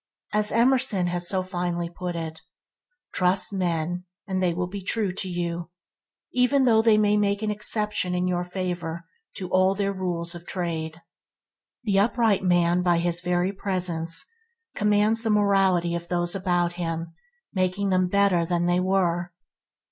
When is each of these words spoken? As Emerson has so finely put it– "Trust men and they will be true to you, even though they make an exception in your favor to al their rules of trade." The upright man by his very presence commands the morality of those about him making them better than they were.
As 0.33 0.51
Emerson 0.51 1.05
has 1.05 1.29
so 1.29 1.43
finely 1.43 1.87
put 1.87 2.15
it– 2.15 2.41
"Trust 3.13 3.53
men 3.53 4.05
and 4.25 4.41
they 4.41 4.51
will 4.51 4.65
be 4.65 4.81
true 4.81 5.11
to 5.11 5.27
you, 5.29 5.69
even 6.33 6.63
though 6.63 6.81
they 6.81 6.97
make 6.97 7.43
an 7.43 7.51
exception 7.51 8.15
in 8.15 8.27
your 8.27 8.43
favor 8.43 9.05
to 9.35 9.53
al 9.53 9.75
their 9.75 9.93
rules 9.93 10.33
of 10.33 10.47
trade." 10.47 11.03
The 11.83 11.99
upright 11.99 12.41
man 12.41 12.81
by 12.81 12.97
his 12.97 13.21
very 13.21 13.53
presence 13.53 14.25
commands 14.73 15.21
the 15.21 15.29
morality 15.29 15.93
of 15.93 16.07
those 16.07 16.33
about 16.33 16.73
him 16.73 17.13
making 17.53 17.89
them 17.89 18.07
better 18.07 18.43
than 18.43 18.65
they 18.65 18.79
were. 18.79 19.31